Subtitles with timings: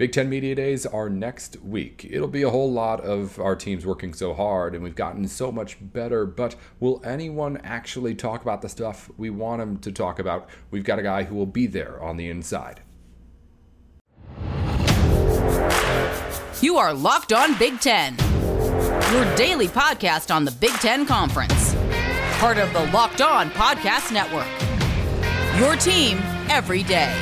[0.00, 2.08] Big Ten Media Days are next week.
[2.10, 5.52] It'll be a whole lot of our teams working so hard, and we've gotten so
[5.52, 6.24] much better.
[6.24, 10.48] But will anyone actually talk about the stuff we want them to talk about?
[10.70, 12.80] We've got a guy who will be there on the inside.
[16.62, 18.16] You are Locked On Big Ten,
[19.12, 21.74] your daily podcast on the Big Ten Conference,
[22.38, 24.48] part of the Locked On Podcast Network.
[25.60, 26.16] Your team
[26.48, 27.14] every day.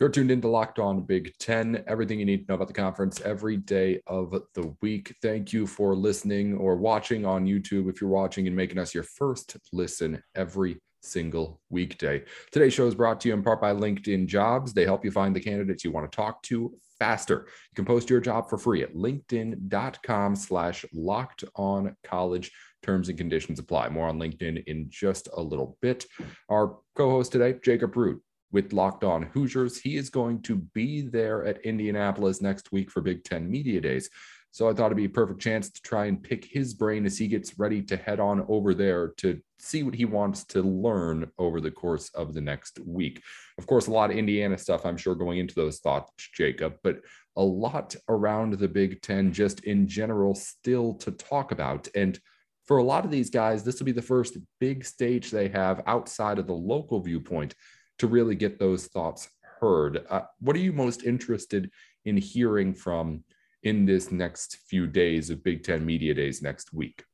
[0.00, 1.84] You're tuned into Locked On Big Ten.
[1.86, 5.14] Everything you need to know about the conference every day of the week.
[5.20, 7.90] Thank you for listening or watching on YouTube.
[7.90, 12.22] If you're watching and making us your first listen every single weekday.
[12.50, 14.72] Today's show is brought to you in part by LinkedIn Jobs.
[14.72, 17.46] They help you find the candidates you want to talk to faster.
[17.46, 22.50] You can post your job for free at linkedin.com slash locked on college.
[22.82, 23.90] Terms and conditions apply.
[23.90, 26.06] More on LinkedIn in just a little bit.
[26.48, 28.20] Our co-host today, Jacob Rude,
[28.52, 29.80] with Locked On Hoosiers.
[29.80, 34.10] He is going to be there at Indianapolis next week for Big Ten Media Days.
[34.52, 37.16] So I thought it'd be a perfect chance to try and pick his brain as
[37.16, 41.30] he gets ready to head on over there to see what he wants to learn
[41.38, 43.22] over the course of the next week.
[43.58, 47.00] Of course, a lot of Indiana stuff, I'm sure, going into those thoughts, Jacob, but
[47.36, 51.86] a lot around the Big Ten just in general still to talk about.
[51.94, 52.18] And
[52.66, 55.82] for a lot of these guys, this will be the first big stage they have
[55.86, 57.54] outside of the local viewpoint
[58.00, 59.28] to really get those thoughts
[59.60, 60.06] heard.
[60.08, 61.70] Uh, what are you most interested
[62.06, 63.22] in hearing from
[63.62, 67.04] in this next few days of Big Ten Media Days next week?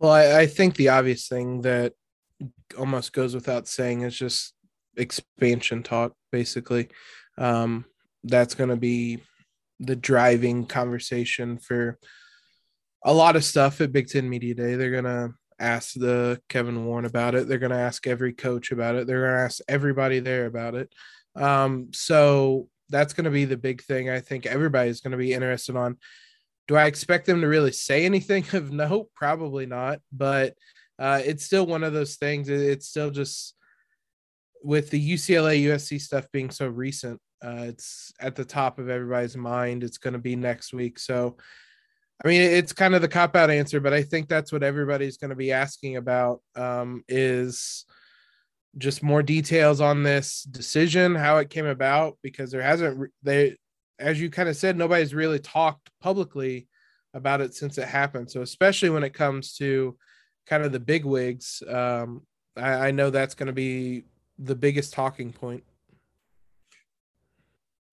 [0.00, 1.92] Well, I, I think the obvious thing that
[2.76, 4.54] almost goes without saying is just
[4.96, 6.88] expansion talk, basically.
[7.38, 7.84] Um,
[8.24, 9.22] that's going to be
[9.78, 11.98] the driving conversation for
[13.04, 14.74] a lot of stuff at Big Ten Media Day.
[14.74, 17.48] They're going to ask the Kevin Warren about it.
[17.48, 19.06] They're going to ask every coach about it.
[19.06, 20.92] They're going to ask everybody there about it.
[21.36, 24.10] Um, so that's going to be the big thing.
[24.10, 25.98] I think everybody's going to be interested on.
[26.66, 29.10] Do I expect them to really say anything of note?
[29.14, 30.54] Probably not, but
[30.98, 32.48] uh, it's still one of those things.
[32.48, 33.54] It's still just
[34.62, 37.20] with the UCLA USC stuff being so recent.
[37.44, 39.84] Uh, it's at the top of everybody's mind.
[39.84, 40.98] It's going to be next week.
[40.98, 41.36] So
[42.22, 45.16] I mean, it's kind of the cop out answer, but I think that's what everybody's
[45.16, 47.84] going to be asking about um, is
[48.78, 53.56] just more details on this decision, how it came about, because there hasn't they,
[53.98, 56.68] as you kind of said, nobody's really talked publicly
[57.14, 58.30] about it since it happened.
[58.30, 59.96] So especially when it comes to
[60.46, 62.22] kind of the big wigs, um,
[62.56, 64.04] I, I know that's going to be
[64.38, 65.64] the biggest talking point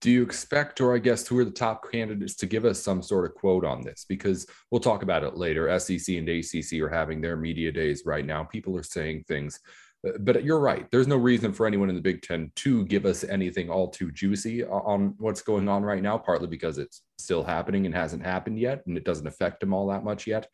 [0.02, 3.02] do you expect, or I guess, who are the top candidates to give us some
[3.02, 4.04] sort of quote on this?
[4.06, 5.78] Because we'll talk about it later.
[5.78, 8.42] SEC and ACC are having their media days right now.
[8.42, 9.60] People are saying things,
[10.06, 10.90] uh, but you're right.
[10.90, 14.10] There's no reason for anyone in the Big Ten to give us anything all too
[14.10, 18.58] juicy on what's going on right now, partly because it's still happening and hasn't happened
[18.58, 20.48] yet, and it doesn't affect them all that much yet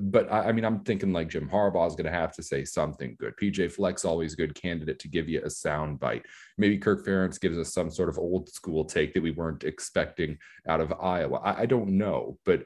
[0.00, 2.64] but I, I, mean, I'm thinking like Jim Harbaugh is going to have to say
[2.64, 3.34] something good.
[3.36, 6.26] PJ Fleck's always a good candidate to give you a sound bite.
[6.58, 10.36] Maybe Kirk Ferentz gives us some sort of old school take that we weren't expecting
[10.68, 11.38] out of Iowa.
[11.38, 12.64] I, I don't know, but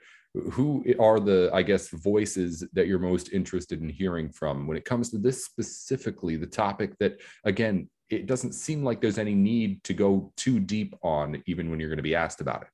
[0.52, 4.84] who are the, I guess, voices that you're most interested in hearing from when it
[4.84, 9.82] comes to this specifically, the topic that, again, it doesn't seem like there's any need
[9.84, 12.68] to go too deep on, even when you're going to be asked about it.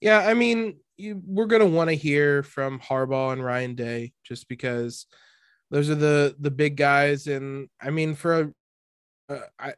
[0.00, 4.12] Yeah, I mean, you, we're going to want to hear from Harbaugh and Ryan Day
[4.24, 5.06] just because
[5.70, 7.26] those are the the big guys.
[7.26, 8.52] And I mean for
[9.28, 9.74] uh, I,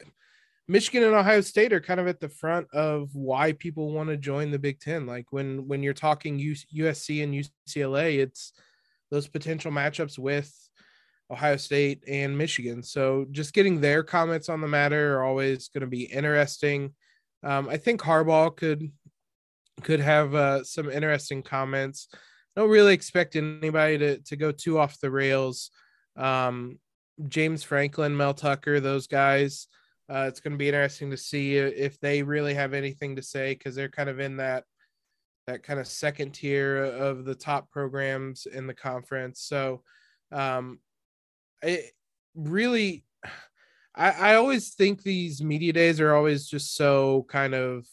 [0.69, 4.17] Michigan and Ohio State are kind of at the front of why people want to
[4.19, 8.53] join the Big 10 like when when you're talking USC and UCLA it's
[9.11, 10.53] those potential matchups with
[11.31, 12.83] Ohio State and Michigan.
[12.83, 16.95] So just getting their comments on the matter are always going to be interesting.
[17.43, 18.91] Um, I think Harbaugh could
[19.83, 22.09] could have uh, some interesting comments.
[22.57, 25.71] Don't really expect anybody to, to go too off the rails.
[26.17, 26.79] Um,
[27.29, 29.67] James Franklin, Mel Tucker, those guys.
[30.11, 33.55] Uh, it's going to be interesting to see if they really have anything to say
[33.55, 34.65] because they're kind of in that
[35.47, 39.41] that kind of second tier of the top programs in the conference.
[39.41, 39.83] So,
[40.31, 40.79] um,
[41.63, 41.93] it
[42.35, 43.05] really,
[43.95, 47.87] I, I always think these media days are always just so kind of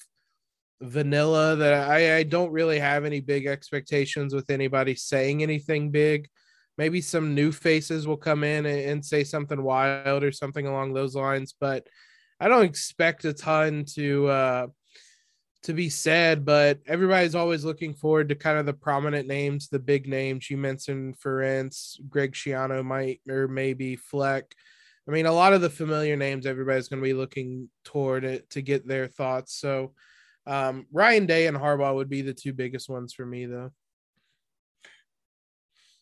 [0.82, 6.30] vanilla that I, I don't really have any big expectations with anybody saying anything big.
[6.78, 10.94] Maybe some new faces will come in and, and say something wild or something along
[10.94, 11.88] those lines, but
[12.40, 14.68] I don't expect a ton to uh,
[15.64, 19.80] to be said, but everybody's always looking forward to kind of the prominent names, the
[19.80, 24.54] big names you mentioned, Ferentz, Greg Schiano might or maybe Fleck.
[25.08, 28.50] I mean, a lot of the familiar names everybody's going to be looking toward it
[28.52, 29.56] to get their thoughts.
[29.56, 29.94] So
[30.48, 33.72] um, Ryan Day and Harbaugh would be the two biggest ones for me, though.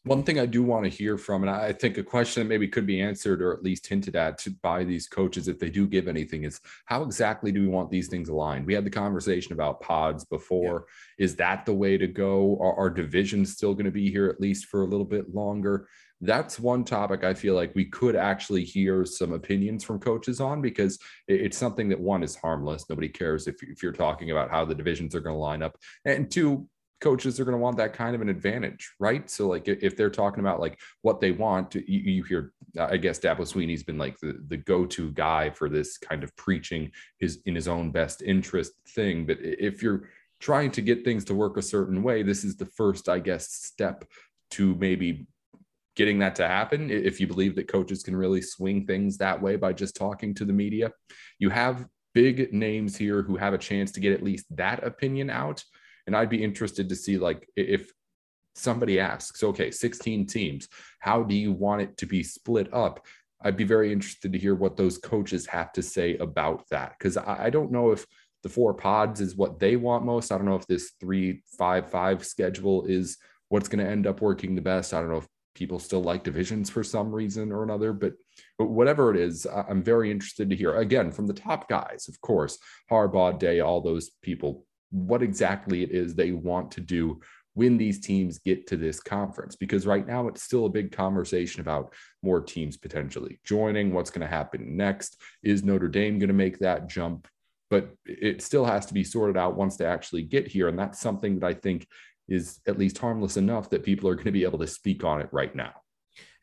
[0.05, 2.67] One thing I do want to hear from, and I think a question that maybe
[2.67, 5.87] could be answered or at least hinted at to, by these coaches if they do
[5.87, 8.65] give anything is how exactly do we want these things aligned?
[8.65, 10.87] We had the conversation about pods before.
[11.17, 11.23] Yeah.
[11.23, 12.57] Is that the way to go?
[12.59, 15.87] Are, are divisions still going to be here at least for a little bit longer?
[16.25, 20.61] That's one topic I feel like we could actually hear some opinions from coaches on
[20.61, 20.97] because
[21.27, 22.89] it's something that one is harmless.
[22.89, 25.77] Nobody cares if, if you're talking about how the divisions are going to line up.
[26.05, 26.67] And two,
[27.01, 29.29] coaches are going to want that kind of an advantage, right?
[29.29, 33.19] So like if they're talking about like what they want, you, you hear, I guess
[33.19, 37.55] Dabo Swinney's been like the, the go-to guy for this kind of preaching his in
[37.55, 39.25] his own best interest thing.
[39.25, 40.09] But if you're
[40.39, 43.51] trying to get things to work a certain way, this is the first, I guess,
[43.51, 44.05] step
[44.51, 45.27] to maybe
[45.95, 46.89] getting that to happen.
[46.89, 50.45] If you believe that coaches can really swing things that way by just talking to
[50.45, 50.91] the media,
[51.39, 55.29] you have big names here who have a chance to get at least that opinion
[55.29, 55.63] out
[56.05, 57.91] and I'd be interested to see like if
[58.55, 60.67] somebody asks, okay, 16 teams,
[60.99, 63.05] how do you want it to be split up?
[63.41, 66.97] I'd be very interested to hear what those coaches have to say about that.
[66.99, 68.05] Cause I, don't know if
[68.41, 70.31] the four pods is what they want most.
[70.31, 73.17] I don't know if this three, five, five schedule is
[73.49, 74.93] what's going to end up working the best.
[74.93, 78.13] I don't know if people still like divisions for some reason or another, but,
[78.57, 80.75] but whatever it is, I'm very interested to hear.
[80.77, 82.57] Again from the top guys, of course,
[82.89, 87.19] Harbaugh, Day, all those people what exactly it is they want to do
[87.55, 91.61] when these teams get to this conference because right now it's still a big conversation
[91.61, 96.33] about more teams potentially joining what's going to happen next is notre dame going to
[96.33, 97.27] make that jump?
[97.71, 100.99] But it still has to be sorted out once they actually get here and that's
[100.99, 101.87] something that i think
[102.33, 105.21] is at least harmless enough that people are going to be able to speak on
[105.21, 105.73] it right now.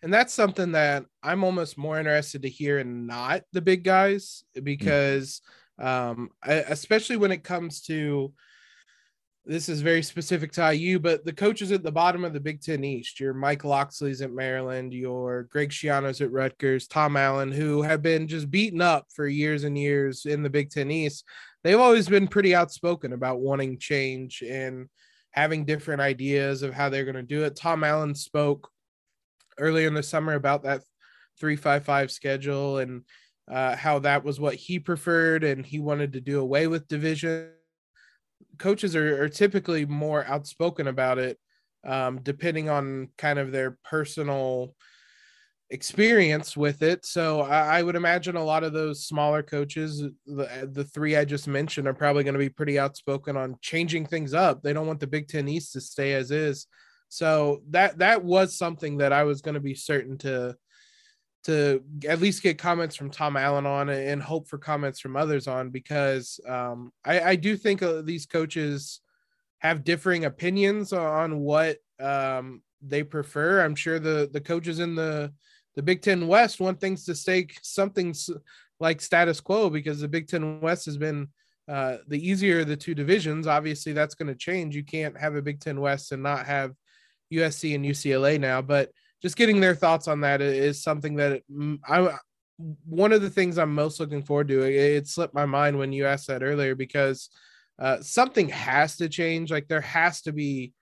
[0.02, 4.44] And that's something that i'm almost more interested to hear and not the big guys
[4.62, 8.32] because mm-hmm um, especially when it comes to
[9.46, 12.60] this is very specific to IU, but the coaches at the bottom of the Big
[12.60, 17.80] Ten East, your Mike Locksley's at Maryland, your Greg Schiano's at Rutgers, Tom Allen, who
[17.80, 21.24] have been just beaten up for years and years in the Big Ten East,
[21.64, 24.88] they've always been pretty outspoken about wanting change and
[25.32, 27.56] having different ideas of how they're going to do it.
[27.56, 28.68] Tom Allen spoke
[29.58, 30.82] earlier in the summer about that
[31.38, 33.02] 355 schedule and
[33.50, 37.50] uh, how that was what he preferred and he wanted to do away with division.
[38.58, 41.38] Coaches are, are typically more outspoken about it,
[41.84, 44.74] um, depending on kind of their personal
[45.70, 47.06] experience with it.
[47.06, 51.24] So I, I, would imagine a lot of those smaller coaches, the, the three I
[51.24, 54.62] just mentioned, are probably going to be pretty outspoken on changing things up.
[54.62, 56.66] They don't want the Big Ten East to stay as is.
[57.08, 60.56] So that that was something that I was going to be certain to
[61.44, 65.48] to at least get comments from Tom Allen on and hope for comments from others
[65.48, 69.00] on because um, I, I, do think uh, these coaches
[69.60, 73.64] have differing opinions on what um, they prefer.
[73.64, 75.32] I'm sure the the coaches in the
[75.80, 78.14] the Big Ten West want things to stay something
[78.80, 81.28] like status quo because the Big Ten West has been
[81.68, 83.46] uh, the easier of the two divisions.
[83.46, 84.76] Obviously, that's going to change.
[84.76, 86.74] You can't have a Big Ten West and not have
[87.32, 88.90] USC and UCLA now, but
[89.22, 92.14] just getting their thoughts on that is something that mm, I
[92.84, 94.60] one of the things I'm most looking forward to.
[94.64, 97.30] It, slipped my mind when you asked that earlier because
[97.78, 99.50] uh, something has to change.
[99.50, 100.74] Like there has to be.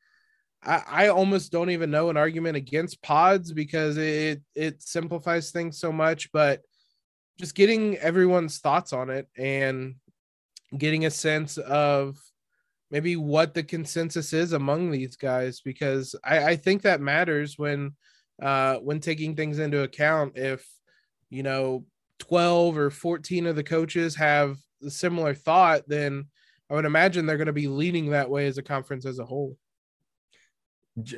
[0.62, 5.78] I, I almost don't even know an argument against pods because it it simplifies things
[5.78, 6.60] so much, but
[7.38, 9.94] just getting everyone's thoughts on it and
[10.76, 12.18] getting a sense of
[12.90, 17.94] maybe what the consensus is among these guys because I, I think that matters when
[18.42, 20.36] uh, when taking things into account.
[20.36, 20.66] If
[21.30, 21.84] you know
[22.18, 26.26] 12 or 14 of the coaches have a similar thought, then
[26.70, 29.24] I would imagine they're going to be leaning that way as a conference as a
[29.24, 29.56] whole.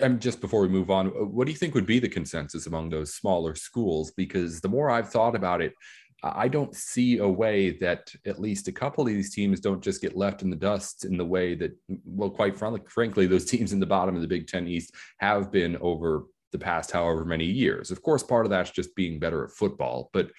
[0.01, 2.67] And just before we move on, uh, what do you think would be the consensus
[2.67, 4.11] among those smaller schools?
[4.11, 5.75] Because the more I've thought about it,
[6.23, 10.03] I don't see a way that at least a couple of these teams don't just
[10.03, 11.73] get left in the dust in the way that,
[12.05, 15.77] well, quite frankly, those teams in the bottom of the Big Ten East have been
[15.79, 17.91] over the past however many years.
[17.91, 20.31] Of course, part of that's just being better at football, but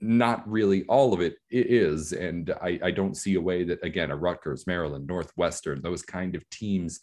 [0.00, 2.12] not really all of it, it is.
[2.12, 6.34] And I, I don't see a way that, again, a Rutgers, Maryland, Northwestern, those kind
[6.34, 7.00] of teams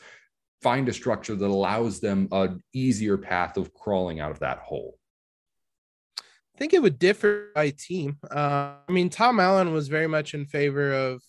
[0.62, 4.98] find a structure that allows them an easier path of crawling out of that hole.
[6.20, 8.18] I think it would differ by team.
[8.30, 11.22] Uh, I mean, Tom Allen was very much in favor of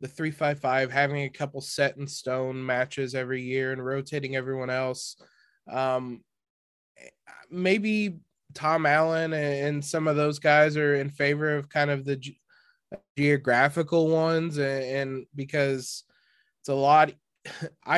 [0.00, 5.16] the 355 having a couple set in stone matches every year and rotating everyone else
[5.70, 6.22] um
[7.50, 8.16] maybe
[8.54, 12.40] tom allen and some of those guys are in favor of kind of the ge-
[13.16, 16.04] geographical ones and, and because
[16.60, 17.12] it's a lot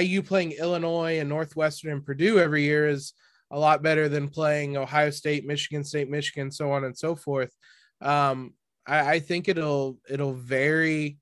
[0.00, 3.12] iu playing illinois and northwestern and purdue every year is
[3.50, 7.54] a lot better than playing ohio state michigan state michigan so on and so forth
[8.00, 8.52] um
[8.86, 11.18] I, I think it'll it'll vary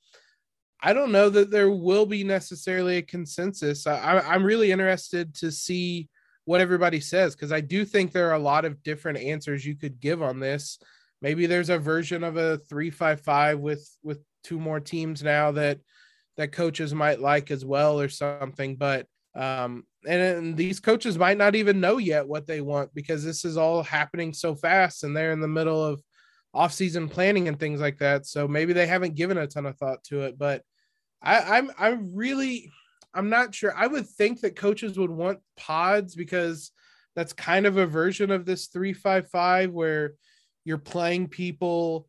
[0.81, 3.87] I don't know that there will be necessarily a consensus.
[3.87, 6.09] I, I'm really interested to see
[6.45, 9.77] what everybody says because I do think there are a lot of different answers you
[9.77, 10.79] could give on this.
[11.21, 15.51] Maybe there's a version of a three five five with with two more teams now
[15.53, 15.79] that
[16.39, 18.77] that coaches might like as well or something.
[18.77, 23.23] But um, and, and these coaches might not even know yet what they want because
[23.23, 26.03] this is all happening so fast and they're in the middle of
[26.55, 28.25] off-season planning and things like that.
[28.25, 30.63] So maybe they haven't given a ton of thought to it, but
[31.21, 32.71] I, I'm I'm really
[33.13, 33.75] I'm not sure.
[33.77, 36.71] I would think that coaches would want pods because
[37.17, 40.15] that's kind of a version of this 355 where
[40.65, 42.08] you're playing people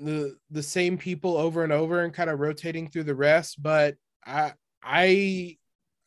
[0.00, 3.96] the the same people over and over and kind of rotating through the rest, but
[4.24, 5.58] I I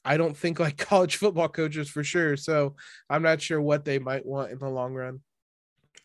[0.05, 2.37] I don't think like college football coaches for sure.
[2.37, 2.75] So
[3.09, 5.21] I'm not sure what they might want in the long run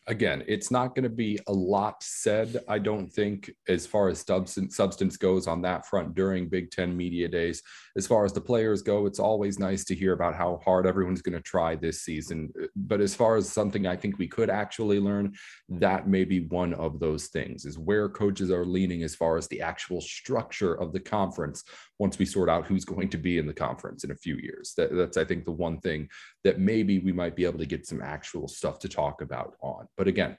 [0.09, 4.19] again, it's not going to be a lot said, I don't think, as far as
[4.19, 7.61] substance, substance goes on that front during Big Ten media days.
[7.95, 11.21] As far as the players go, it's always nice to hear about how hard everyone's
[11.21, 12.51] going to try this season.
[12.75, 15.35] But as far as something I think we could actually learn,
[15.69, 19.47] that may be one of those things is where coaches are leaning as far as
[19.47, 21.63] the actual structure of the conference
[21.99, 24.73] once we sort out who's going to be in the conference in a few years.
[24.77, 26.09] That, that's, I think, the one thing
[26.43, 29.87] that maybe we might be able to get some actual stuff to talk about on.
[29.97, 30.37] But again,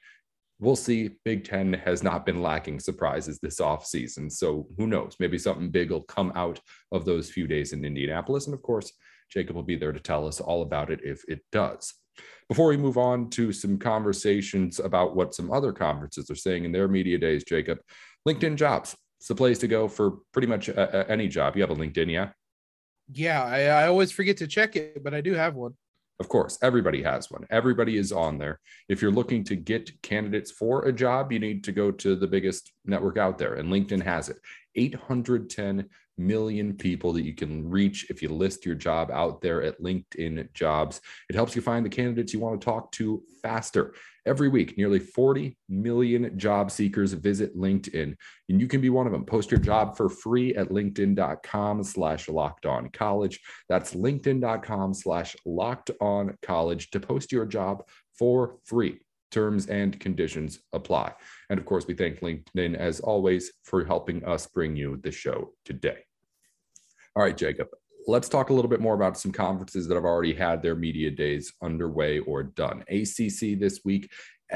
[0.58, 1.10] we'll see.
[1.24, 4.32] Big Ten has not been lacking surprises this offseason.
[4.32, 5.16] So who knows?
[5.20, 6.60] Maybe something big will come out
[6.92, 8.46] of those few days in Indianapolis.
[8.46, 8.92] And of course,
[9.30, 11.94] Jacob will be there to tell us all about it if it does.
[12.48, 16.72] Before we move on to some conversations about what some other conferences are saying in
[16.72, 17.78] their media days, Jacob,
[18.26, 18.96] LinkedIn jobs.
[19.20, 21.54] It's the place to go for pretty much a, a, any job.
[21.54, 22.30] You have a LinkedIn, yeah?
[23.12, 25.74] Yeah, I, I always forget to check it, but I do have one.
[26.20, 27.46] Of course, everybody has one.
[27.50, 28.60] Everybody is on there.
[28.88, 32.26] If you're looking to get candidates for a job, you need to go to the
[32.26, 34.38] biggest network out there, and LinkedIn has it.
[34.76, 35.88] 810
[36.20, 40.52] million people that you can reach if you list your job out there at LinkedIn
[40.52, 41.00] Jobs.
[41.28, 43.94] It helps you find the candidates you want to talk to faster.
[44.26, 48.14] Every week, nearly 40 million job seekers visit LinkedIn,
[48.48, 49.24] and you can be one of them.
[49.24, 53.40] Post your job for free at linkedin.com slash locked on college.
[53.68, 57.84] That's linkedin.com slash locked on college to post your job
[58.18, 59.00] for free.
[59.30, 61.14] Terms and conditions apply.
[61.48, 65.52] And of course, we thank LinkedIn as always for helping us bring you the show
[65.64, 66.09] today.
[67.16, 67.68] All right, Jacob,
[68.06, 71.10] let's talk a little bit more about some conferences that have already had their media
[71.10, 72.84] days underway or done.
[72.88, 74.10] ACC this week,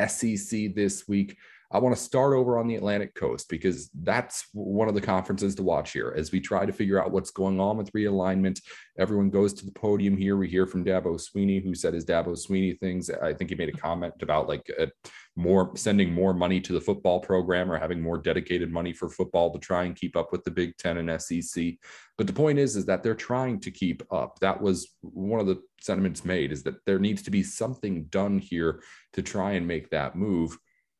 [0.06, 1.36] SEC this week.
[1.74, 5.56] I want to start over on the Atlantic coast because that's one of the conferences
[5.56, 8.60] to watch here as we try to figure out what's going on with realignment.
[8.96, 10.36] Everyone goes to the podium here.
[10.36, 13.10] We hear from Dabo Swinney, who said his Dabo Swinney things.
[13.10, 14.86] I think he made a comment about like a,
[15.34, 19.52] more sending more money to the football program or having more dedicated money for football
[19.52, 21.74] to try and keep up with the Big Ten and SEC.
[22.16, 24.38] But the point is, is that they're trying to keep up.
[24.38, 28.38] That was one of the sentiments made is that there needs to be something done
[28.38, 28.80] here
[29.14, 30.56] to try and make that move.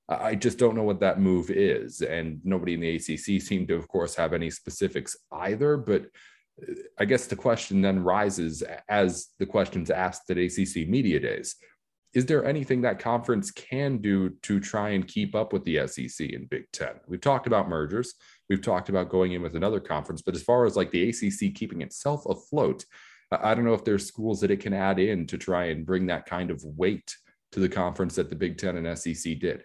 [0.08, 2.02] I just don't know what that move is.
[2.02, 5.76] And nobody in the ACC seemed to, of course, have any specifics either.
[5.76, 6.06] But
[6.61, 11.56] uh, I guess the question then rises as the questions asked at ACC Media Days
[12.14, 16.30] is there anything that conference can do to try and keep up with the SEC
[16.30, 16.92] and Big Ten?
[17.08, 18.14] We've talked about mergers,
[18.49, 21.54] we've talked about going in with another conference, but as far as like the ACC
[21.54, 22.84] keeping itself afloat,
[23.32, 26.06] I don't know if there's schools that it can add in to try and bring
[26.06, 27.16] that kind of weight
[27.50, 29.64] to the conference that the Big Ten and SEC did.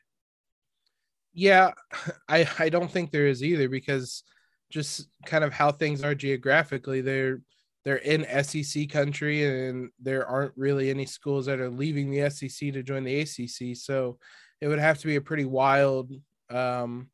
[1.33, 1.71] Yeah,
[2.29, 4.23] I I don't think there is either because
[4.69, 7.41] just kind of how things are geographically, they're
[7.85, 12.73] they're in SEC country and there aren't really any schools that are leaving the SEC
[12.73, 13.75] to join the ACC.
[13.75, 14.17] So
[14.59, 16.11] it would have to be a pretty wild
[16.49, 17.09] um,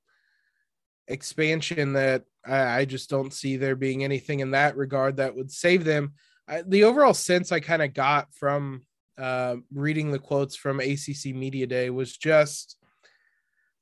[1.08, 5.52] expansion that I, I, just don't see there being anything in that regard that would
[5.52, 6.14] save them.
[6.48, 8.82] I, the overall sense I kind of got from
[9.18, 12.78] uh, reading the quotes from ACC Media Day was just.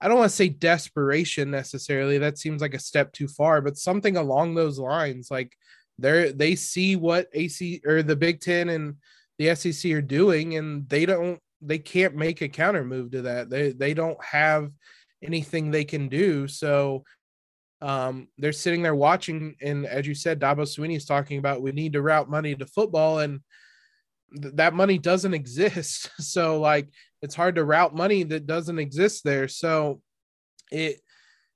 [0.03, 2.17] I don't want to say desperation necessarily.
[2.17, 5.31] That seems like a step too far, but something along those lines.
[5.31, 5.55] Like
[5.97, 8.95] they they see what AC or the Big Ten and
[9.39, 13.49] the SEC are doing, and they don't they can't make a counter move to that.
[13.49, 14.71] They they don't have
[15.23, 16.49] anything they can do.
[16.49, 17.05] So
[17.81, 21.71] um, they're sitting there watching, and as you said, Dabo Swinney is talking about we
[21.71, 23.39] need to route money to football, and
[24.41, 26.09] th- that money doesn't exist.
[26.19, 26.89] So like
[27.23, 29.47] it's hard to route money that doesn't exist there.
[29.47, 30.01] So
[30.71, 30.99] it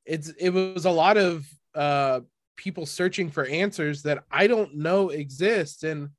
[0.05, 1.45] it's it was a lot of
[1.75, 2.21] uh
[2.55, 5.83] people searching for answers that I don't know exist.
[5.83, 6.09] And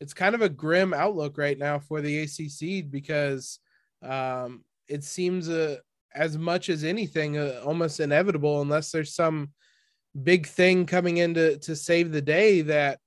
[0.00, 3.58] it's kind of a grim outlook right now for the ACC because
[4.02, 5.76] um, it seems uh,
[6.14, 9.50] as much as anything uh, almost inevitable unless there's some
[10.22, 12.98] big thing coming in to, to save the day that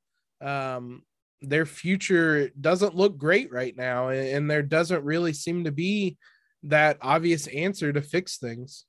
[0.41, 1.01] um,
[1.47, 6.17] their future doesn't look great right now and, there doesn't really seem to be
[6.63, 8.85] that obvious answer to fix things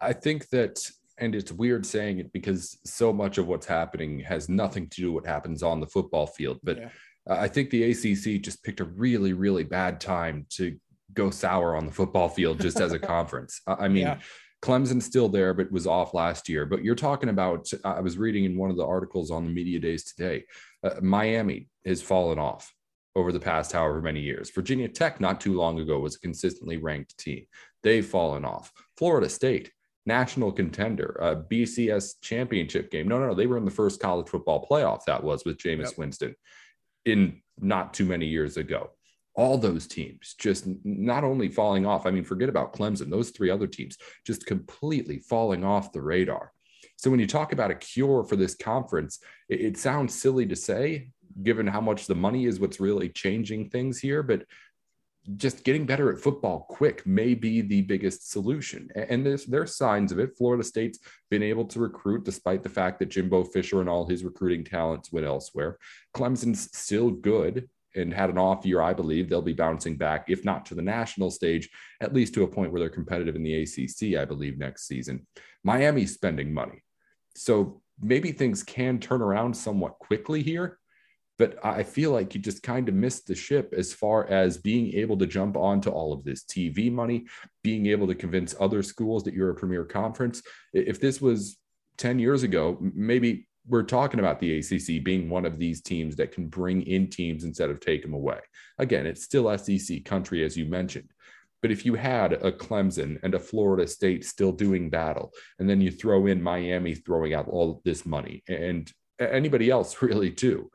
[0.00, 0.78] i think that
[1.18, 5.12] and it's weird saying it because so much of what's happening has nothing to do
[5.12, 6.58] with what happens on the football field.
[6.62, 6.88] But yeah.
[7.28, 10.78] I think the ACC just picked a really, really bad time to
[11.12, 13.60] go sour on the football field just as a conference.
[13.66, 14.18] I mean, yeah.
[14.62, 16.66] Clemson's still there, but was off last year.
[16.66, 19.78] But you're talking about, I was reading in one of the articles on the media
[19.78, 20.44] days today,
[20.82, 22.72] uh, Miami has fallen off
[23.14, 24.50] over the past however many years.
[24.50, 27.46] Virginia Tech, not too long ago, was a consistently ranked team.
[27.82, 28.72] They've fallen off.
[28.96, 29.70] Florida State
[30.08, 33.06] national contender, a BCS championship game.
[33.06, 33.34] No, no, no.
[33.34, 35.98] They were in the first college football playoff that was with Jameis yep.
[35.98, 36.34] Winston
[37.04, 38.90] in not too many years ago.
[39.38, 43.50] All those teams just not only falling off, I mean, forget about Clemson, those three
[43.50, 46.52] other teams just completely falling off the radar.
[46.96, 50.56] So when you talk about a cure for this conference, it, it sounds silly to
[50.56, 51.12] say,
[51.44, 54.24] given how much the money is what's really changing things here.
[54.24, 54.42] But
[55.36, 58.88] just getting better at football quick may be the biggest solution.
[58.96, 60.36] And there's there are signs of it.
[60.36, 60.98] Florida State's
[61.30, 65.12] been able to recruit despite the fact that Jimbo Fisher and all his recruiting talents
[65.12, 65.78] went elsewhere.
[66.14, 69.28] Clemson's still good and had an off year, I believe.
[69.28, 71.68] They'll be bouncing back, if not to the national stage,
[72.00, 75.26] at least to a point where they're competitive in the ACC, I believe, next season.
[75.64, 76.82] Miami's spending money.
[77.36, 80.78] So maybe things can turn around somewhat quickly here
[81.38, 84.92] but I feel like you just kind of missed the ship as far as being
[84.94, 87.26] able to jump onto all of this TV money,
[87.62, 90.42] being able to convince other schools that you're a premier conference.
[90.72, 91.56] If this was
[91.98, 96.32] 10 years ago, maybe we're talking about the ACC being one of these teams that
[96.32, 98.38] can bring in teams instead of take them away.
[98.78, 101.10] Again, it's still SEC country, as you mentioned.
[101.60, 105.80] But if you had a Clemson and a Florida State still doing battle, and then
[105.80, 110.70] you throw in Miami throwing out all this money and anybody else really too,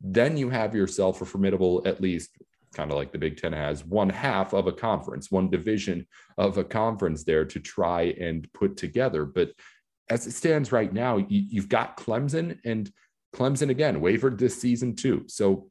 [0.00, 2.30] then you have yourself a formidable, at least
[2.74, 6.06] kind of like the Big Ten has, one half of a conference, one division
[6.38, 9.24] of a conference there to try and put together.
[9.24, 9.52] But
[10.08, 12.90] as it stands right now, you, have got Clemson, and
[13.34, 15.24] Clemson again wavered this season too.
[15.28, 15.70] So,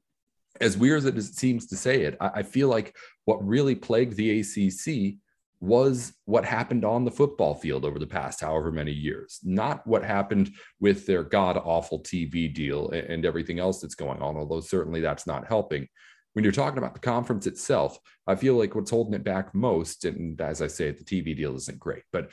[0.59, 4.15] as weird as it seems to say it, I, I feel like what really plagued
[4.15, 5.15] the ACC
[5.61, 10.03] was what happened on the football field over the past however many years, not what
[10.03, 15.01] happened with their god awful TV deal and everything else that's going on, although certainly
[15.01, 15.87] that's not helping.
[16.33, 20.05] When you're talking about the conference itself, I feel like what's holding it back most,
[20.05, 22.31] and as I say, the TV deal isn't great, but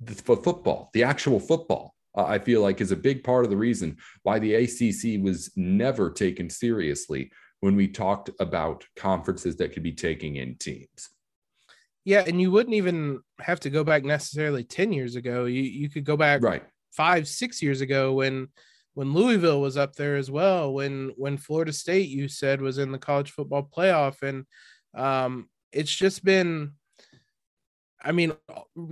[0.00, 3.56] the football, the actual football, uh, I feel like is a big part of the
[3.56, 9.82] reason why the ACC was never taken seriously when we talked about conferences that could
[9.82, 11.10] be taking in teams.
[12.04, 15.44] Yeah, and you wouldn't even have to go back necessarily 10 years ago.
[15.44, 18.48] You you could go back right five, six years ago when
[18.94, 22.92] when Louisville was up there as well, when when Florida State you said was in
[22.92, 24.22] the college football playoff.
[24.22, 24.46] And
[24.96, 26.72] um it's just been
[28.08, 28.32] I mean,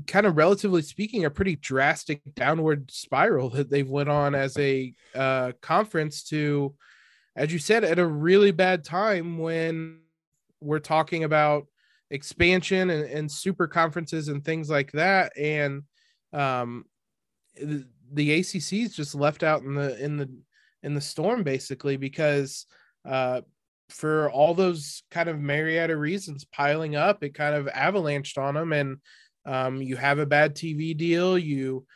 [0.06, 4.92] kind of relatively speaking, a pretty drastic downward spiral that they've went on as a
[5.14, 6.74] uh, conference to,
[7.34, 10.00] as you said, at a really bad time when
[10.60, 11.66] we're talking about
[12.10, 15.32] expansion and, and super conferences and things like that.
[15.38, 15.82] And
[16.34, 16.84] um
[17.56, 20.30] the, the ACC is just left out in the in the
[20.82, 22.66] in the storm basically because
[23.04, 23.40] uh
[23.88, 28.72] for all those kind of of reasons piling up it kind of avalanched on them
[28.72, 28.98] and
[29.46, 31.86] um you have a bad TV deal you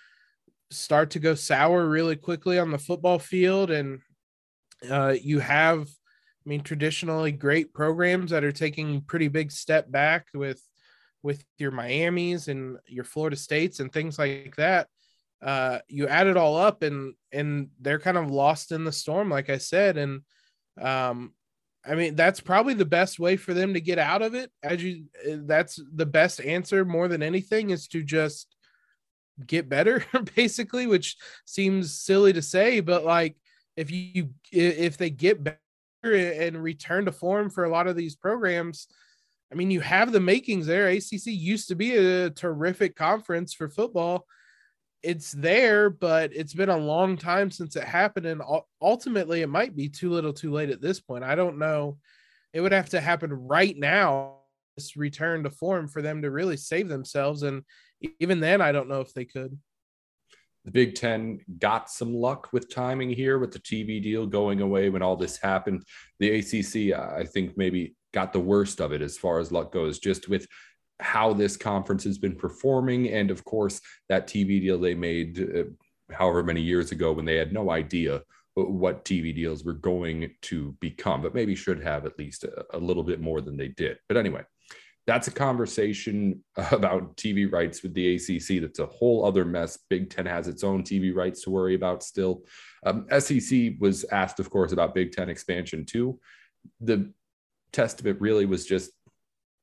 [0.70, 4.00] start to go sour really quickly on the football field and
[4.88, 5.88] uh you have
[6.44, 10.62] I mean, traditionally great programs that are taking pretty big step back with
[11.22, 14.88] with your Miami's and your Florida States and things like that.
[15.42, 19.28] Uh, you add it all up and and they're kind of lost in the storm,
[19.28, 19.98] like I said.
[19.98, 20.22] And
[20.80, 21.34] um,
[21.84, 24.50] I mean, that's probably the best way for them to get out of it.
[24.62, 28.54] As you, eh, that's the best answer more than anything is to just
[29.46, 30.04] get better,
[30.36, 31.16] basically, which
[31.46, 33.36] seems silly to say, but like
[33.76, 35.58] if you if they get better
[36.02, 38.86] and return to form for a lot of these programs.
[39.52, 40.88] I mean, you have the makings there.
[40.88, 44.26] ACC used to be a terrific conference for football.
[45.02, 48.26] It's there, but it's been a long time since it happened.
[48.26, 48.42] And
[48.82, 51.24] ultimately, it might be too little too late at this point.
[51.24, 51.98] I don't know.
[52.52, 54.38] It would have to happen right now,
[54.76, 57.42] this return to form for them to really save themselves.
[57.42, 57.62] And
[58.18, 59.58] even then, I don't know if they could.
[60.64, 64.90] The Big Ten got some luck with timing here with the TV deal going away
[64.90, 65.82] when all this happened.
[66.18, 69.98] The ACC, I think, maybe got the worst of it as far as luck goes,
[69.98, 70.46] just with
[71.00, 73.08] how this conference has been performing.
[73.08, 77.36] And of course, that TV deal they made uh, however many years ago when they
[77.36, 78.22] had no idea
[78.54, 82.78] what TV deals were going to become, but maybe should have at least a, a
[82.78, 83.98] little bit more than they did.
[84.08, 84.42] But anyway,
[85.06, 88.60] that's a conversation about TV rights with the ACC.
[88.60, 89.78] That's a whole other mess.
[89.88, 92.44] Big Ten has its own TV rights to worry about still.
[92.84, 96.18] Um, SEC was asked, of course, about Big Ten expansion too.
[96.80, 97.12] The
[97.72, 98.90] test of it really was just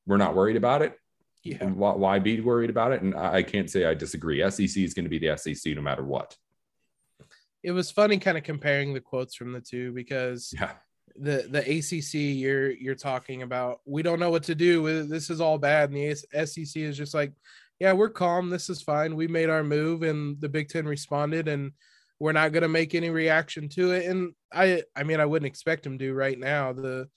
[0.06, 0.94] we're not worried about it.
[1.44, 1.64] Yeah.
[1.64, 3.02] Why, why, be worried about it?
[3.02, 4.48] And I, can't say I disagree.
[4.50, 6.36] SEC is going to be the SEC no matter what.
[7.62, 10.72] It was funny kind of comparing the quotes from the two because yeah.
[11.16, 15.06] the the ACC you're you're talking about we don't know what to do.
[15.06, 17.32] This is all bad, and the SEC is just like,
[17.80, 18.48] yeah, we're calm.
[18.48, 19.16] This is fine.
[19.16, 21.72] We made our move, and the Big Ten responded, and
[22.20, 24.06] we're not going to make any reaction to it.
[24.06, 26.72] And I I mean I wouldn't expect them to right now.
[26.72, 27.08] The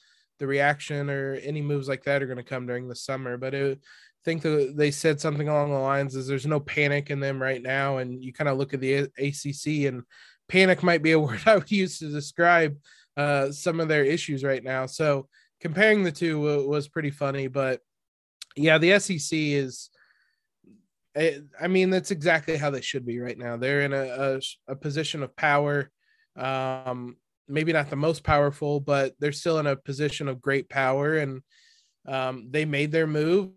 [0.41, 3.37] the reaction or any moves like that are going to come during the summer.
[3.37, 3.79] But it,
[4.23, 7.61] think that they said something along the lines is there's no panic in them right
[7.61, 10.03] now, and you kind of look at the ACC and
[10.47, 12.77] panic might be a word I would use to describe
[13.17, 14.85] uh, some of their issues right now.
[14.85, 15.27] So
[15.59, 17.81] comparing the two was pretty funny, but
[18.55, 19.89] yeah, the SEC is.
[21.15, 23.57] Eh, I mean, that's exactly how they should be right now.
[23.57, 25.91] They're in a, a, a position of power.
[26.37, 27.17] Um,
[27.49, 31.41] maybe not the most powerful, but they're still in a position of great power, and
[32.07, 33.49] um, they made their move,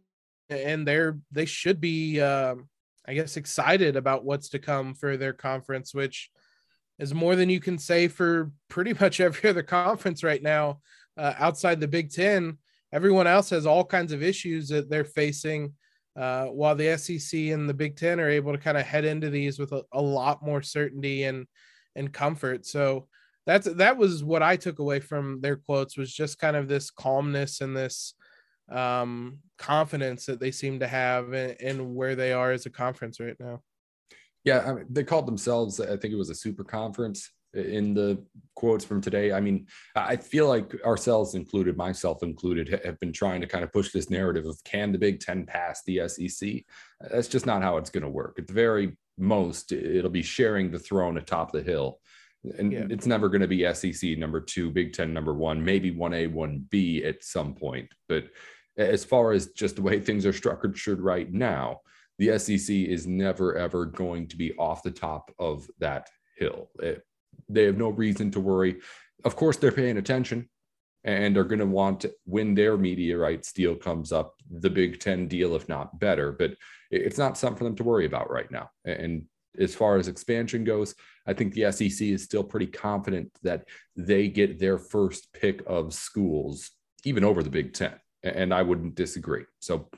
[0.55, 2.55] and they're they should be, uh,
[3.07, 6.31] I guess, excited about what's to come for their conference, which
[6.99, 10.81] is more than you can say for pretty much every other conference right now
[11.17, 12.59] uh, outside the Big Ten.
[12.93, 15.75] Everyone else has all kinds of issues that they're facing.
[16.17, 19.31] Uh, while the SEC and the Big Ten are able to kind of head into
[19.31, 21.47] these with a, a lot more certainty and
[21.97, 22.67] and comfort.
[22.67, 23.09] So
[23.47, 26.90] that's that was what I took away from their quotes was just kind of this
[26.90, 28.14] calmness and this
[28.71, 33.21] um confidence that they seem to have in, in where they are as a conference
[33.21, 33.61] right now.
[34.45, 38.23] Yeah, I mean, they called themselves, I think it was a super conference in the
[38.57, 39.33] quotes from today.
[39.33, 43.73] I mean, I feel like ourselves included, myself included, have been trying to kind of
[43.73, 46.64] push this narrative of can the Big Ten pass the SEC?
[47.01, 48.37] That's just not how it's going to work.
[48.38, 52.01] At the very most, it'll be sharing the throne atop the hill
[52.59, 52.87] and yeah.
[52.90, 56.27] it's never going to be SEC number two, Big Ten number one, maybe one A,
[56.27, 57.88] one B at some point.
[58.09, 58.25] But
[58.77, 61.81] as far as just the way things are structured right now,
[62.19, 66.71] the SEC is never ever going to be off the top of that hill.
[66.81, 67.05] It,
[67.49, 68.81] they have no reason to worry.
[69.25, 70.49] Of course, they're paying attention
[71.05, 75.29] and are going to want to, when their rights deal comes up, the Big Ten
[75.29, 76.33] deal, if not better.
[76.33, 76.57] But
[76.91, 78.71] it's not something for them to worry about right now.
[78.85, 79.27] And
[79.59, 80.95] as far as expansion goes,
[81.27, 85.93] I think the SEC is still pretty confident that they get their first pick of
[85.93, 86.71] schools,
[87.05, 87.95] even over the Big Ten.
[88.25, 89.45] And I wouldn't disagree.
[89.61, 89.89] So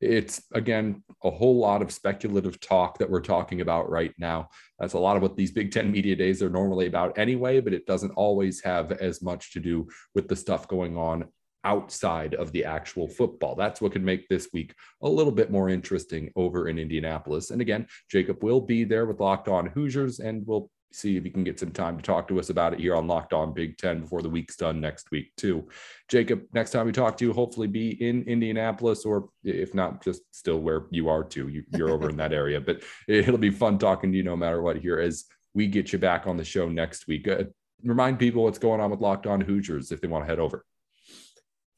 [0.00, 4.48] it's again a whole lot of speculative talk that we're talking about right now.
[4.78, 7.74] That's a lot of what these Big Ten media days are normally about anyway, but
[7.74, 11.26] it doesn't always have as much to do with the stuff going on
[11.64, 13.56] outside of the actual football.
[13.56, 17.50] That's what could make this week a little bit more interesting over in Indianapolis.
[17.50, 21.30] And again, Jacob will be there with Locked On Hoosiers, and we'll see if he
[21.30, 23.76] can get some time to talk to us about it here on Locked On Big
[23.76, 25.68] Ten before the week's done next week, too.
[26.08, 30.22] Jacob, next time we talk to you, hopefully be in Indianapolis, or if not, just
[30.30, 31.48] still where you are, too.
[31.48, 34.62] You, are over in that area, but it'll be fun talking to you no matter
[34.62, 35.24] what here as
[35.54, 37.28] we get you back on the show next week.
[37.28, 37.44] Uh,
[37.82, 40.64] remind people what's going on with Locked On Hoosiers if they want to head over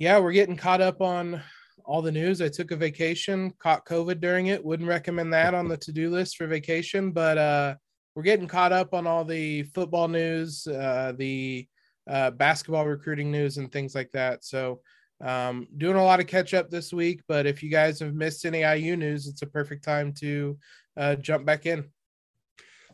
[0.00, 1.42] yeah, we're getting caught up on
[1.84, 2.40] all the news.
[2.40, 4.64] I took a vacation, caught COVID during it.
[4.64, 7.74] Wouldn't recommend that on the to-do list for vacation, but uh,
[8.20, 11.66] we're getting caught up on all the football news, uh, the
[12.06, 14.44] uh, basketball recruiting news, and things like that.
[14.44, 14.82] So,
[15.24, 17.22] um, doing a lot of catch up this week.
[17.26, 20.58] But if you guys have missed any IU news, it's a perfect time to
[20.98, 21.88] uh, jump back in.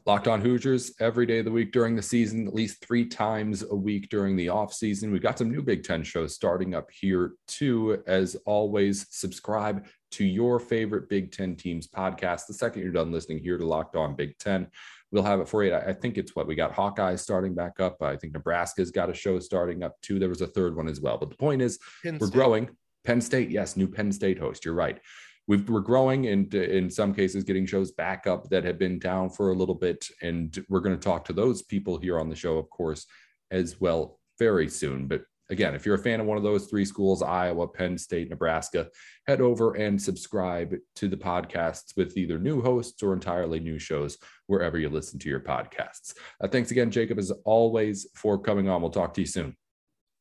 [0.07, 3.65] Locked on Hoosiers every day of the week during the season, at least three times
[3.69, 5.11] a week during the off season.
[5.11, 8.01] We've got some new Big Ten shows starting up here too.
[8.07, 12.47] As always, subscribe to your favorite Big Ten teams podcast.
[12.47, 14.69] The second you're done listening here to Locked On Big Ten,
[15.13, 15.75] we'll have it for you.
[15.75, 18.03] I think it's what we got Hawkeye starting back up.
[18.03, 20.19] I think Nebraska's got a show starting up too.
[20.19, 21.19] There was a third one as well.
[21.19, 22.37] But the point is, Penn we're State.
[22.37, 22.69] growing.
[23.05, 24.65] Penn State, yes, new Penn State host.
[24.65, 25.01] You're right
[25.49, 29.31] we are growing and in some cases getting shows back up that have been down
[29.31, 30.09] for a little bit.
[30.23, 33.07] And we're going to talk to those people here on the show, of course,
[33.51, 35.07] as well very soon.
[35.07, 38.31] But again, if you're a fan of one of those three schools, Iowa, Penn State,
[38.31, 38.89] Nebraska,
[39.27, 44.19] head over and subscribe to the podcasts with either new hosts or entirely new shows
[44.47, 46.15] wherever you listen to your podcasts.
[46.41, 48.83] Uh, thanks again, Jacob, as always, for coming on.
[48.83, 49.57] We'll talk to you soon.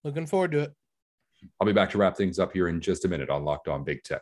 [0.03, 0.73] Looking forward to it.
[1.59, 3.83] I'll be back to wrap things up here in just a minute on Locked On
[3.83, 4.19] Big Ten.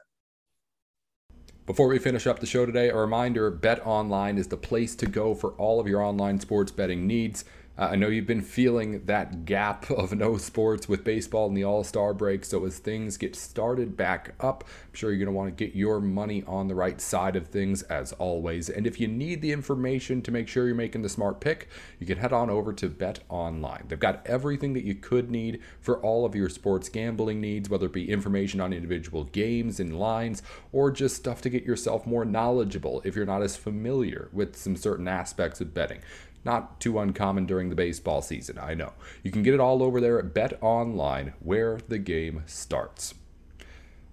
[1.66, 5.06] Before we finish up the show today, a reminder Bet Online is the place to
[5.06, 7.46] go for all of your online sports betting needs.
[7.76, 11.64] Uh, I know you've been feeling that gap of no sports with baseball and the
[11.64, 12.46] All Star break.
[12.46, 15.76] So, as things get started back up, I'm sure you're going to want to get
[15.76, 18.70] your money on the right side of things as always.
[18.70, 21.68] And if you need the information to make sure you're making the smart pick,
[22.00, 23.86] you can head on over to Bet Online.
[23.88, 27.88] They've got everything that you could need for all of your sports gambling needs, whether
[27.88, 32.24] it be information on individual games and lines or just stuff to get yourself more
[32.24, 36.02] knowledgeable if you're not as familiar with some certain aspects of betting.
[36.46, 38.94] Not too uncommon during the baseball season, I know.
[39.24, 43.14] You can get it all over there at Bet Online, where the game starts.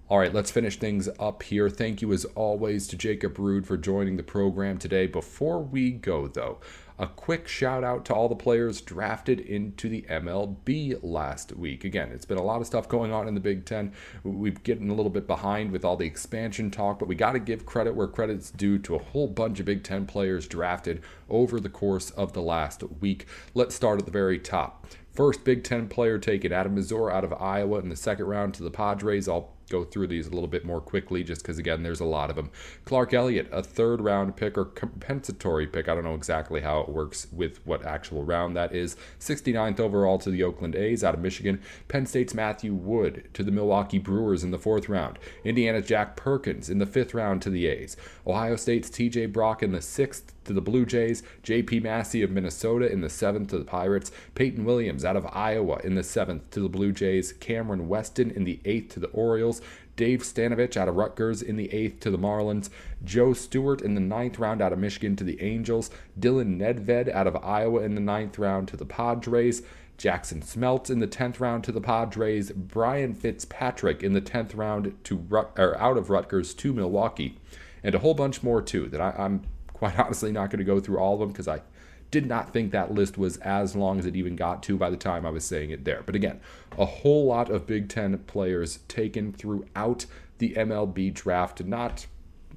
[0.09, 1.71] All right, let's finish things up here.
[1.71, 5.07] Thank you, as always, to Jacob Rude for joining the program today.
[5.07, 6.59] Before we go, though,
[7.01, 11.83] a quick shout out to all the players drafted into the MLB last week.
[11.83, 13.93] Again, it's been a lot of stuff going on in the Big Ten.
[14.23, 17.39] We've getting a little bit behind with all the expansion talk, but we got to
[17.39, 21.59] give credit where credit's due to a whole bunch of Big Ten players drafted over
[21.59, 23.27] the course of the last week.
[23.55, 24.87] Let's start at the very top.
[25.11, 28.63] First Big Ten player taken, Adam Mazur out of Iowa in the second round to
[28.63, 29.27] the Padres.
[29.27, 32.29] I'll go through these a little bit more quickly just because, again, there's a lot
[32.29, 32.51] of them.
[32.85, 35.89] Clark Elliott, a third round pick or compensatory pick.
[35.89, 38.97] I don't know exactly how it works with what actual round that is.
[39.21, 41.63] 69th overall to the Oakland A's out of Michigan.
[41.89, 45.19] Penn State's Matthew Wood to the Milwaukee Brewers in the fourth round.
[45.45, 47.97] Indiana's Jack Perkins in the fifth round to the A's.
[48.27, 51.81] Ohio State's TJ Brock in the sixth to the Blue Jays, J.P.
[51.81, 55.94] Massey of Minnesota in the seventh to the Pirates, Peyton Williams out of Iowa in
[55.94, 59.61] the seventh to the Blue Jays, Cameron Weston in the eighth to the Orioles,
[59.96, 62.70] Dave Stanovich out of Rutgers in the eighth to the Marlins,
[63.05, 67.26] Joe Stewart in the ninth round out of Michigan to the Angels, Dylan Nedved out
[67.26, 69.62] of Iowa in the ninth round to the Padres.
[69.98, 74.96] Jackson Smelt in the 10th round to the Padres, Brian Fitzpatrick in the 10th round
[75.05, 75.26] to
[75.59, 77.37] or out of Rutgers to Milwaukee,
[77.83, 79.42] and a whole bunch more too that I, I'm
[79.81, 81.62] quite honestly not going to go through all of them because I
[82.11, 84.97] did not think that list was as long as it even got to by the
[84.97, 86.03] time I was saying it there.
[86.05, 86.40] But again,
[86.77, 90.05] a whole lot of Big Ten players taken throughout
[90.38, 91.64] the MLB draft.
[91.64, 92.07] Not,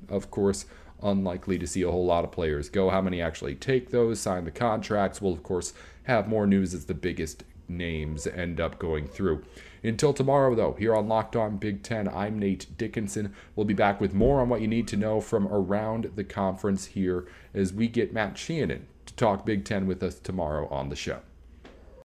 [0.09, 0.65] of course,
[1.01, 2.89] unlikely to see a whole lot of players go.
[2.89, 5.21] How many actually take those, sign the contracts?
[5.21, 9.43] We'll, of course, have more news as the biggest names end up going through.
[9.83, 13.33] Until tomorrow, though, here on Locked On Big Ten, I'm Nate Dickinson.
[13.53, 16.85] We'll be back with more on what you need to know from around the conference
[16.85, 20.95] here as we get Matt Sheehan to talk Big Ten with us tomorrow on the
[20.95, 21.19] show.